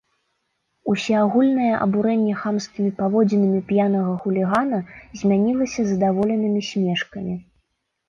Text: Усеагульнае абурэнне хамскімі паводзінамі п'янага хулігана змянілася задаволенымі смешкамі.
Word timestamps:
Усеагульнае 0.93 1.67
абурэнне 1.85 2.33
хамскімі 2.41 2.91
паводзінамі 3.03 3.61
п'янага 3.69 4.19
хулігана 4.27 4.83
змянілася 5.23 5.81
задаволенымі 5.95 6.61
смешкамі. 6.73 7.43